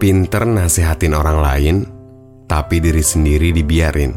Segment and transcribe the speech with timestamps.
[0.00, 1.76] Pinter nasihatin orang lain,
[2.48, 4.16] tapi diri sendiri dibiarin.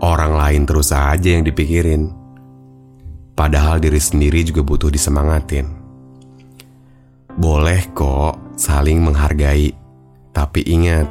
[0.00, 2.08] Orang lain terus aja yang dipikirin.
[3.36, 5.68] Padahal diri sendiri juga butuh disemangatin.
[7.36, 9.76] Boleh kok saling menghargai,
[10.32, 11.04] tapi ingat,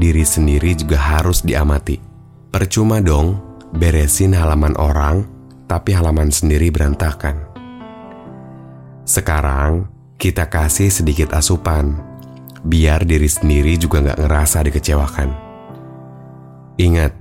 [0.00, 2.00] diri sendiri juga harus diamati.
[2.48, 3.36] Percuma dong
[3.76, 5.28] beresin halaman orang,
[5.68, 7.36] tapi halaman sendiri berantakan.
[9.04, 9.89] Sekarang
[10.20, 11.96] kita kasih sedikit asupan,
[12.60, 15.28] biar diri sendiri juga nggak ngerasa dikecewakan.
[16.76, 17.16] Ingat,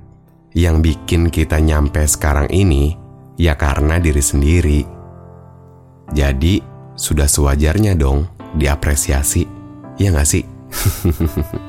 [0.52, 3.00] yang bikin kita nyampe sekarang ini
[3.40, 4.84] ya karena diri sendiri.
[6.12, 6.60] Jadi,
[7.00, 8.28] sudah sewajarnya dong
[8.60, 9.48] diapresiasi,
[9.96, 10.44] ya nggak sih?